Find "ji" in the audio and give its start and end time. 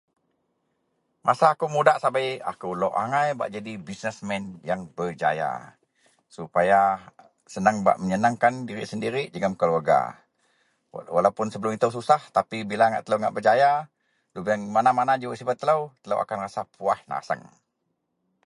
15.21-15.25